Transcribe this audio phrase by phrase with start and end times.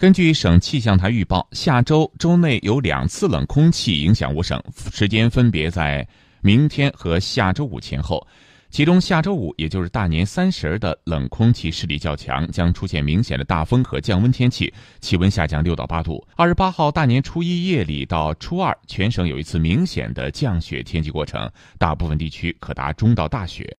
[0.00, 4.58] 根据省气象台预报，下周周内有两次冷空气影响我省，
[4.94, 6.08] 时间分别在
[6.40, 8.26] 明天和下周五前后。
[8.70, 16.26] 其中，下周五，也就是大年三十的冷空气势力较强，将出现明显的大风和降温天气，气温下降六到八度。
[16.34, 23.68] 二十八号大年初一夜里到初二，全省有一次明显的降雪天气过程，大部分地区可达中到大雪。